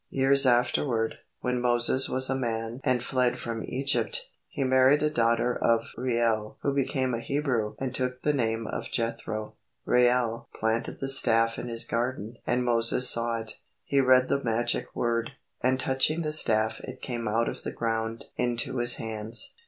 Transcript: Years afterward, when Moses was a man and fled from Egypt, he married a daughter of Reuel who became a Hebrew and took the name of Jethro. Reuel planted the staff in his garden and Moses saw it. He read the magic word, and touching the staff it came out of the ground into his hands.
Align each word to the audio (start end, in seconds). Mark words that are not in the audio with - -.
Years 0.09 0.47
afterward, 0.47 1.19
when 1.41 1.61
Moses 1.61 2.09
was 2.09 2.27
a 2.27 2.33
man 2.35 2.81
and 2.83 3.03
fled 3.03 3.37
from 3.37 3.63
Egypt, 3.67 4.31
he 4.49 4.63
married 4.63 5.03
a 5.03 5.11
daughter 5.11 5.55
of 5.55 5.89
Reuel 5.95 6.57
who 6.63 6.73
became 6.73 7.13
a 7.13 7.19
Hebrew 7.19 7.75
and 7.77 7.93
took 7.93 8.23
the 8.23 8.33
name 8.33 8.65
of 8.65 8.89
Jethro. 8.89 9.57
Reuel 9.85 10.49
planted 10.59 11.01
the 11.01 11.07
staff 11.07 11.59
in 11.59 11.67
his 11.67 11.85
garden 11.85 12.37
and 12.47 12.65
Moses 12.65 13.11
saw 13.11 13.41
it. 13.41 13.59
He 13.83 14.01
read 14.01 14.27
the 14.27 14.43
magic 14.43 14.87
word, 14.95 15.33
and 15.61 15.79
touching 15.79 16.23
the 16.23 16.33
staff 16.33 16.79
it 16.79 17.03
came 17.03 17.27
out 17.27 17.47
of 17.47 17.61
the 17.61 17.71
ground 17.71 18.25
into 18.37 18.77
his 18.77 18.95
hands. 18.95 19.53